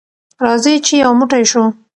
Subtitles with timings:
[0.45, 1.63] راځئ چې یو موټی شو.